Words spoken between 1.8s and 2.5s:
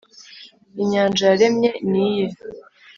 ni iye